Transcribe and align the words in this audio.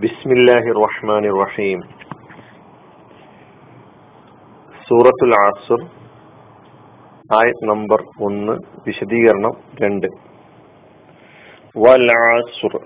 ബിസ്മില്ലാഹി 0.00 0.72
റഹ്മാൻ 0.82 1.40
റഹീം 1.42 1.80
സൂറത്തുൽ 4.88 5.34
ആസുർ 5.40 5.82
ആയത് 7.34 7.64
നമ്പർ 7.64 8.02
ഒന്ന് 8.20 8.52
വിശദീകരണം 8.86 9.52
രണ്ട്. 9.82 10.06
വൽ 11.78 12.12
ആസുർ 12.12 12.84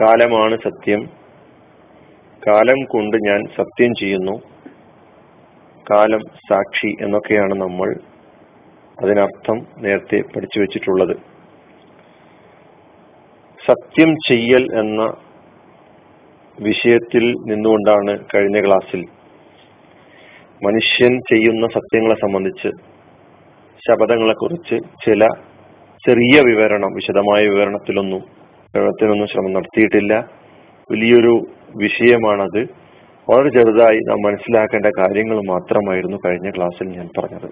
കാലമാണ് 0.00 0.56
സത്യം. 0.56 1.04
കാലം 2.46 2.84
കൊണ്ട് 2.84 3.16
ഞാൻ 3.16 3.42
സത്യം 3.56 3.94
ചെയ്യുന്നു. 4.00 4.42
കാലം 5.90 6.20
സാക്ഷി 6.20 6.96
എന്നൊക്കെയാണ് 7.00 7.54
നമ്മൾ 7.54 7.96
അതിനർത്ഥം 9.02 9.66
നേരത്തെ 9.78 10.22
പഠിച്ചു 10.36 10.60
വെച്ചിട്ടുള്ളത്. 10.60 11.16
സത്യം 13.70 14.14
ചെയ്യൽ 14.28 14.78
എന്ന 14.78 15.14
വിഷയത്തിൽ 16.62 17.32
നിന്നുകൊണ്ടാണ് 17.32 18.24
കഴിഞ്ഞ 18.34 18.66
ക്ലാസ്സിൽ 18.66 19.04
മനുഷ്യൻ 20.66 21.18
ചെയ്യുന്ന 21.18 21.66
സത്യങ്ങളെ 21.66 22.14
സംബന്ധിച്ച് 22.14 22.68
ശബദങ്ങളെ 23.88 24.34
കുറിച്ച് 24.34 24.78
ചില 25.06 25.26
ചെറിയ 26.08 26.40
വിവരണം 26.40 26.92
വിശദമായ 26.94 27.46
വിവരണത്തിലൊന്നും 27.46 28.20
വിവരണത്തിനൊന്നും 28.74 29.26
ശ്രമം 29.26 29.52
നടത്തിയിട്ടില്ല. 29.52 30.28
വലിയൊരു 30.90 31.42
വിഷയമാണത്. 31.76 32.60
വളരെ 33.30 33.48
ചെറുതായി 33.48 33.98
നാം 33.98 34.22
മനസ്സിലാക്കേണ്ട 34.22 34.86
കാര്യങ്ങൾ 34.86 35.36
മാത്രമായിരുന്നു 35.36 36.16
കഴിഞ്ഞ 36.26 36.50
ക്ലാസ്സിൽ 36.50 36.88
ഞാൻ 36.88 37.08
പറഞ്ഞത്. 37.18 37.50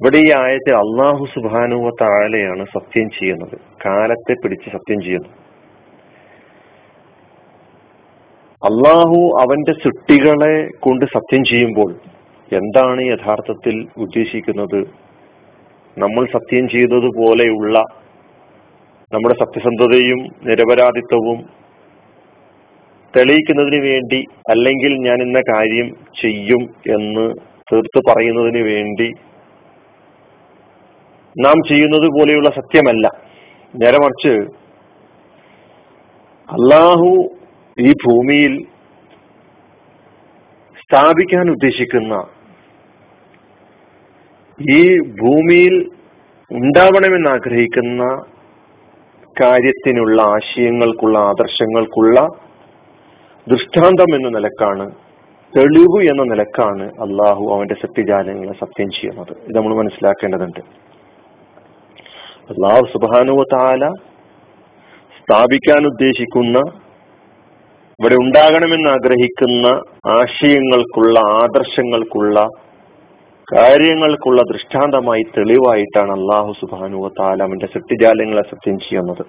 ഇവിടെ 0.00 0.16
ഈ 0.16 0.32
ആയത്തിൽ 0.32 0.74
അള്ളാഹു 0.74 1.24
സുബാനുവ 1.34 1.90
താഴെയാണ് 2.00 2.64
സത്യം 2.64 3.10
ചെയ്യുന്നത്. 3.10 3.58
കാലത്തെ 3.86 4.32
പിടിച്ച് 4.32 4.70
സത്യം 4.72 5.02
ചെയ്യുന്നു. 5.02 5.41
അള്ളാഹു 8.64 9.20
അവന്റെ 9.42 9.72
സൃഷ്ടികളെ 9.72 10.68
കൊണ്ട് 10.80 11.04
സത്യം 11.04 11.44
ചെയ്യുമ്പോൾ 11.44 11.90
എന്താണ് 12.52 13.00
യഥാർത്ഥത്തിൽ 13.02 13.86
ഉദ്ദേശിക്കുന്നത്? 13.96 14.80
നമ്മൾ 15.98 16.26
സത്യം 16.26 16.68
ചെയ്തതുപോലെയുള്ള 16.68 17.82
നമ്മുടെ 19.14 19.34
സത്യസന്ധതയും 19.34 20.20
നിരപരാധിത്വവും 20.44 21.40
തെളിയിക്കുന്നതിന് 23.16 23.82
വേണ്ടി 23.84 24.24
അല്ലെങ്കിൽ 24.50 24.92
ഞാൻ 24.98 25.22
ഇന്ന 25.22 25.40
കാര്യം 25.40 25.88
ചെയ്യും 26.22 26.62
എന്ന് 26.96 27.26
തീർത്ത് 27.72 28.00
പറയുന്നതിന് 28.10 28.62
വേണ്ടി 28.72 29.10
നാം 31.40 31.58
ചെയ്യുന്നത് 31.68 32.08
പോലെയുള്ള 32.08 32.50
സത്യമല്ല. 32.50 33.08
നേരെ 33.74 33.98
മറിച്ച് 33.98 34.34
അള്ളാഹു 36.48 37.10
ഈ 37.80 37.92
ഭൂമിയിൽ 37.92 38.66
സ്ഥാപിക്കാൻ 40.82 41.50
ഉദ്ദേശിക്കുന്ന 41.50 42.24
ഈ 44.70 45.00
ഭൂമിയിൽ 45.00 45.90
ഉണ്ടാവണമെന്ന് 46.52 47.30
ആഗ്രഹിക്കുന്ന 47.30 48.24
കാര്യത്തിനുള്ള 49.40 50.22
ആശയങ്ങൾക്കുള്ള 50.22 51.18
ആദർശങ്ങൾക്കുള്ള 51.18 52.26
ദൃഷ്ടാന്തം 53.48 54.14
എന്ന 54.14 54.28
നിലക്കാണ് 54.28 54.90
തെളിവ് 55.56 56.10
എന്ന 56.10 56.22
നിലക്കാണ് 56.22 56.82
അള്ളാഹു 56.82 57.54
അവന്റെ 57.54 57.74
സത്യജാലങ്ങളെ 57.74 58.52
സത്യം 58.52 58.90
ചെയ്യുന്നത്. 58.90 59.32
ഇത് 59.48 59.56
നമ്മൾ 59.56 59.74
മനസ്സിലാക്കേണ്ടതുണ്ട്. 59.74 60.60
അള്ളാഹു 62.52 62.80
സുബാനുവ 62.80 63.42
താല 63.52 63.88
സ്ഥാപിക്കാൻ 65.18 65.86
ഉദ്ദേശിക്കുന്ന 65.86 66.81
ഇവിടെ 68.02 68.14
ഉണ്ടാകണമെന്ന് 68.14 68.88
ആഗ്രഹിക്കുന്ന 68.88 69.66
ആശയങ്ങൾക്കുള്ള 70.06 71.18
ആദർശങ്ങൾക്കുള്ള 71.18 72.48
കാര്യങ്ങൾക്കുള്ള 73.48 74.42
ദൃഷ്ടാന്തമായി 74.42 75.22
തെളിവായിട്ടാണ് 75.22 76.12
അള്ളാഹു 76.12 76.52
സുബാനുവ 76.60 77.08
താലാമിന്റെ 77.08 77.66
സത്യജാലങ്ങളെ 77.66 78.42
സത്യം 78.42 78.78
ചെയ്യുന്നത്. 78.78 79.22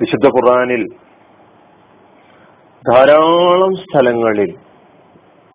വിശുദ്ധ 0.00 0.26
ഖുറാനിൽ 0.26 0.84
ധാരാളം 2.92 3.74
സ്ഥലങ്ങളിൽ 3.74 4.54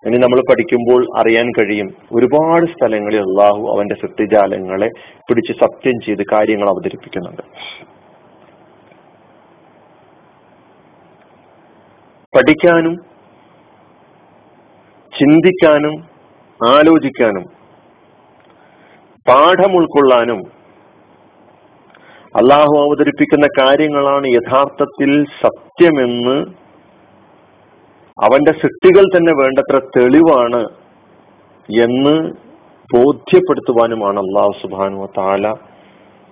ഇനി 0.07 0.17
നമ്മൾ 0.17 0.41
പഠിക്കുമ്പോൾ 0.49 1.01
അറിയാൻ 1.19 1.47
കഴിയും. 1.59 1.87
ഒരുപാട് 2.11 2.65
സ്ഥലങ്ങളിൽ 2.65 3.17
അള്ളാഹു 3.17 3.61
അവന്റെ 3.73 3.95
സത്യജാലങ്ങളെ 3.95 4.89
പിടിച്ച് 5.29 5.53
സത്യം 5.53 5.97
ചെയ്ത് 6.05 6.23
കാര്യങ്ങൾ 6.33 6.69
അവതരിപ്പിക്കുന്നുണ്ട്. 6.69 7.41
പഠിക്കാനും 12.37 12.95
ചിന്തിക്കാനും 15.19 15.95
ആലോചിക്കാനും 16.67 17.45
പാഠം 19.27 19.71
ഉൾക്കൊള്ളാനും 19.75 20.39
അള്ളാഹു 22.35 22.75
അവതരിപ്പിക്കുന്ന 22.77 23.47
കാര്യങ്ങളാണ് 23.59 24.27
യഥാർത്ഥത്തിൽ 24.27 25.11
സത്യമെന്ന് 25.41 26.66
അവന്റെ 28.25 28.51
സൃഷ്ടികൾ 28.51 29.05
തന്നെ 29.15 29.33
വേണ്ടത്ര 29.41 29.77
തെളിവാണ് 29.95 30.61
എന്ന് 31.69 32.15
ബോധ്യപ്പെടുത്തുവാനുമാണ് 32.89 34.19
അള്ളാഹു 34.25 34.53
സുബാനു 34.61 35.07
താല 35.17 35.47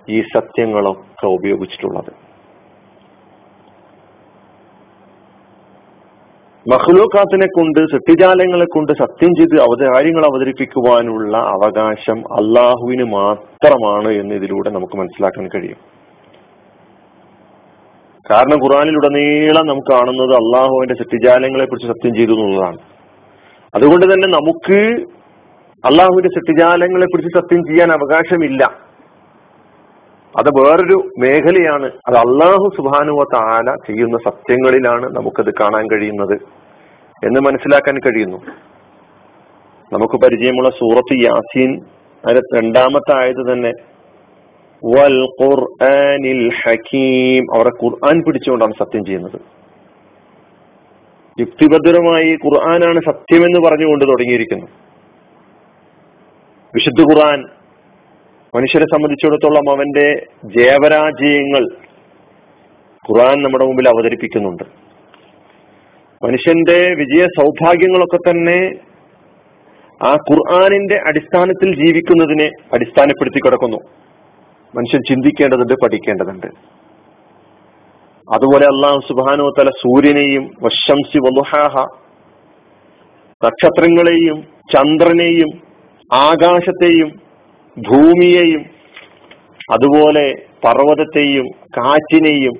ഈ 0.08 0.20
സത്യങ്ങളൊക്കെ 0.34 1.26
ഉപയോഗിച്ചിട്ടുള്ളത്. 1.26 2.12
മഹ്ലൂക്കാത്തിനെ 6.66 7.46
കൊണ്ട് 7.46 7.80
സത്യജാലങ്ങളെ 7.92 8.64
കൊണ്ട് 8.64 8.92
സത്യം 8.92 9.32
ചെയ്ത് 9.38 9.56
അവത 9.66 9.82
കാര്യങ്ങൾ 9.92 10.24
അവതരിപ്പിക്കുവാനുള്ള 10.26 11.36
അവകാശം 11.56 12.18
അള്ളാഹുവിന് 12.40 13.06
മാത്രമാണ് 13.18 14.12
എന്ന് 14.20 14.34
ഇതിലൂടെ 14.34 14.70
നമുക്ക് 14.70 14.98
മനസ്സിലാക്കാൻ 14.98 15.46
കഴിയും. 15.54 15.80
കാരണം 18.30 18.64
ഖുറാനിലുടനീളം 18.64 19.66
നമുക്ക് 19.66 19.92
കാണുന്നത് 19.92 20.34
അള്ളാഹുവിന്റെ 20.34 20.94
സത്യജാലങ്ങളെ 20.94 21.64
കുറിച്ച് 21.64 21.88
സത്യം 21.88 22.14
ചെയ്തു 22.14 22.32
എന്നുള്ളതാണ്. 22.32 22.78
അതുകൊണ്ട് 23.74 24.06
തന്നെ 24.06 24.28
നമുക്ക് 24.28 25.04
അള്ളാഹുവിന്റെ 25.84 26.28
സത്യജാലങ്ങളെ 26.28 27.06
കുറിച്ച് 27.06 27.38
സത്യം 27.38 27.62
ചെയ്യാൻ 27.64 27.92
അവകാശമില്ല. 27.92 28.64
അത് 30.38 30.48
വേറൊരു 30.48 31.10
മേഖലയാണ്. 31.18 31.86
അത് 31.86 32.16
അള്ളാഹു 32.16 32.72
സുബാനുവ 32.76 33.22
താന 33.22 33.76
ചെയ്യുന്ന 33.86 34.18
സത്യങ്ങളിലാണ് 34.30 35.16
നമുക്കത് 35.16 35.54
കാണാൻ 35.60 35.86
കഴിയുന്നത് 35.90 36.34
എന്ന് 37.26 37.40
മനസ്സിലാക്കാൻ 37.40 37.98
കഴിയുന്നു. 37.98 38.36
നമുക്ക് 39.92 40.14
പരിചയമുള്ള 40.14 40.70
സൂറത്ത് 40.70 41.24
യാസീൻ 41.24 41.80
അതിന്റെ 42.28 42.60
രണ്ടാമത്തെ 42.60 43.16
ആയത് 43.16 43.52
തന്നെ 43.52 43.72
വൽ 44.86 45.28
ഖുർആനിൽ 45.42 46.50
ഹക്കീം 46.50 47.44
അവരെ 47.54 47.70
ഖുർആൻ 47.84 48.22
പിടിച്ചുകൊണ്ടാണ് 48.26 48.72
സത്യം 48.72 49.04
ചെയ്യുന്നത്. 49.04 49.40
യുക്തിഭദ്രമായി 51.40 52.34
ഖുർആനാണ് 52.34 53.00
സത്യമെന്ന് 53.06 53.60
പറഞ്ഞുകൊണ്ട് 53.66 54.04
തുടങ്ങിയിരിക്കുന്നു. 54.04 54.66
വിശുദ്ധ 56.74 57.00
ഖുർആൻ 57.00 57.44
മനുഷ്യരെ 58.54 58.84
സംബന്ധിച്ചിടത്തോളം 58.84 59.70
അവന്റെ 59.70 60.26
ജയപരാജയങ്ങൾ 60.44 61.64
ഖുർആൻ 63.08 63.42
നമ്മുടെ 63.42 63.64
മുമ്പിൽ 63.64 63.88
അവതരിപ്പിക്കുന്നുണ്ട്. 63.88 64.64
മനുഷ്യന്റെ 66.24 66.94
വിജയ 66.94 67.24
സൗഭാഗ്യങ്ങളൊക്കെ 67.24 68.16
തന്നെ 68.16 68.58
ആ 70.02 70.12
ഖുർആാനിന്റെ 70.30 70.96
അടിസ്ഥാനത്തിൽ 71.06 71.84
ജീവിക്കുന്നതിനെ 71.84 72.50
അടിസ്ഥാനപ്പെടുത്തി 72.74 73.38
കിടക്കുന്നു. 73.38 73.78
മനുഷ്യൻ 74.74 75.02
ചിന്തിക്കേണ്ടതുണ്ട് 75.02 75.74
പഠിക്കേണ്ടതുണ്ട്. 75.82 76.48
അതുപോലെ 78.28 78.66
അള്ളാഹു 78.66 79.00
സുബാനോ 79.08 79.44
തല 79.58 79.70
സൂര്യനെയും 79.70 80.44
വശംസി 80.62 81.18
വലുഹാഹ 81.18 81.74
നക്ഷത്രങ്ങളെയും 83.42 84.38
ചന്ദ്രനെയും 84.74 85.50
ആകാശത്തെയും 86.10 87.10
ഭൂമിയെയും 87.76 88.62
അതുപോലെ 89.72 90.26
പർവതത്തെയും 90.64 91.46
കാറ്റിനെയും 91.78 92.56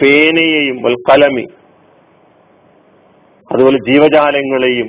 പേനയെയും 0.00 0.76
കലമി 1.10 1.46
അതുപോലെ 3.50 3.78
ജീവജാലങ്ങളെയും 3.88 4.88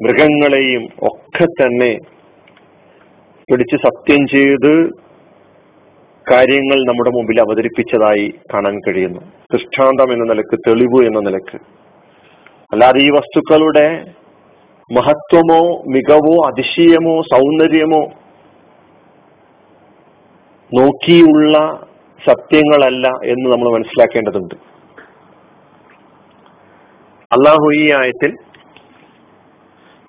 മൃഗങ്ങളെയും 0.00 0.84
ഒക്കെ 1.02 1.46
തന്നെ 1.60 1.92
പിടിച്ച് 3.50 3.76
സത്യം 3.76 4.26
ചെയ്ത് 4.28 4.90
കാര്യങ്ങൾ 6.30 6.84
നമ്മുടെ 6.88 7.10
മുമ്പിൽ 7.10 7.40
അവതരിപ്പിച്ചതായി 7.40 8.34
കാണാൻ 8.54 8.78
കഴിയുന്നു. 8.78 9.20
ദൃഷ്ടാന്തം 9.52 10.12
എന്ന 10.12 10.24
നിലയ്ക്ക് 10.24 10.58
തെളിവ് 10.68 11.06
എന്ന 11.06 11.20
നിലയ്ക്ക്. 11.20 11.58
അല്ലാതെ 12.72 12.98
ഈ 12.98 13.10
വസ്തുക്കളുടെ 13.10 14.14
മഹത്വമോ 14.92 15.82
മികവോ 15.94 16.46
അതിശയമോ 16.46 17.22
സൗന്ദര്യമോ 17.22 18.00
നോക്കിയുള്ള 20.78 21.80
സത്യങ്ങളല്ല 22.28 23.08
എന്ന് 23.08 23.50
നമ്മൾ 23.50 23.72
മനസ്സിലാക്കേണ്ടതുണ്ട്. 23.72 24.54
അള്ളാഹു 27.32 27.70
ഈ 27.74 27.92
ആയത്തിൽ 27.92 28.36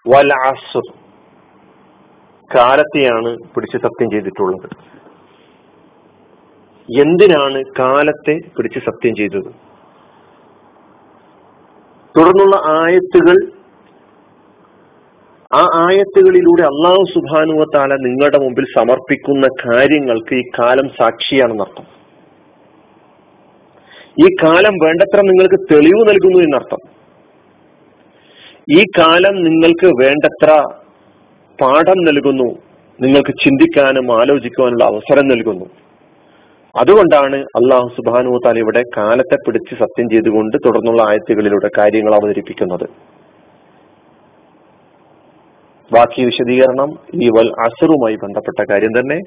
വൽ 0.07 0.33
അസുർ 0.33 0.93
കാലത്തെയാണ് 2.55 3.37
പിടിച്ച് 3.55 3.77
സത്യം 3.77 4.11
ചെയ്തിട്ടുള്ളത്. 4.11 4.69
എന്തിനാണ് 6.99 7.63
കാലത്തെ 7.79 8.39
പിടിച്ച് 8.57 8.79
സത്യം 8.79 9.15
ചെയ്തത്? 9.15 9.51
തുടർന്നുള്ള 12.17 12.55
ആയത്തുകൾ 12.55 13.37
ആ 15.53 15.61
ആയത്തുകളിലൂടെ 15.75 16.63
അള്ളാഹു 16.63 17.03
സുഭാനുവത്താല 17.13 17.93
നിങ്ങളുടെ 17.93 18.37
മുമ്പിൽ 18.37 18.65
സമർപ്പിക്കുന്ന 18.75 19.73
കാര്യങ്ങൾക്ക് 19.73 20.35
ഈ 20.35 20.43
കാലം 20.59 20.89
സാക്ഷിയാണെന്നർത്ഥം 20.89 22.01
ഈ 24.19 24.35
കാലം 24.43 24.73
വേണ്ടത്ര 24.83 25.19
നിങ്ങൾക്ക് 25.21 25.73
തെളിവ് 25.73 26.09
നൽകുന്നു 26.09 26.39
എന്നർത്ഥം. 26.39 26.81
ഈ 28.69 28.83
കാലം 28.97 29.43
നിങ്ങൾക്ക് 29.43 29.85
വേണ്ടത്ര 30.03 30.80
പാഠം 31.61 32.05
നൽകുന്നു. 32.05 32.49
നിങ്ങൾക്ക് 33.01 33.33
ചിന്തിക്കാനും 33.43 34.21
ആലോചിക്കുവാനുള്ള 34.21 34.83
അവസരം 34.83 35.27
നൽകുന്നു. 35.27 35.65
അതുകൊണ്ടാണ് 36.75 37.35
അള്ളാഹു 37.35 37.87
സുബാനു 37.87 38.39
താൽ 38.45 38.59
ഇവിടെ 38.59 38.83
കാലത്തെ 38.97 39.35
പിടിച്ച് 39.35 39.75
സത്യം 39.79 40.09
ചെയ്തുകൊണ്ട് 40.09 40.57
തുടർന്നുള്ള 40.65 41.01
ആയത്തുകളിലൂടെ 41.01 41.69
കാര്യങ്ങൾ 41.77 42.15
അവതരിപ്പിക്കുന്നത്. 42.15 42.89
ബാക്കി 45.93 46.25
വിശദീകരണം 46.25 46.89
ഈ 47.23 47.29
വൽ 47.29 47.51
അസറുമായി 47.65 48.15
ബന്ധപ്പെട്ട 48.15 48.71
കാര്യം 48.71 48.99
തന്നെ 48.99 49.19